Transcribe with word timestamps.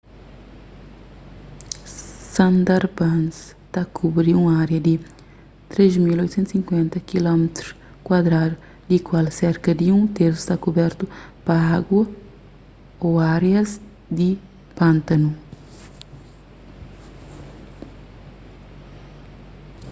sundarbans 2.33 3.35
ta 3.73 3.81
kubri 3.95 4.31
un 4.41 4.45
ária 4.63 4.79
di 4.87 4.95
3.850 5.71 6.95
km² 7.09 7.43
di 8.89 8.97
kual 9.07 9.27
serka 9.39 9.71
di 9.79 9.87
un 9.97 10.03
tersu 10.17 10.41
sta 10.43 10.55
kubertu 10.63 11.05
pa 11.45 11.55
agu/árias 11.77 13.69
di 14.17 14.29
pántanu 14.77 15.29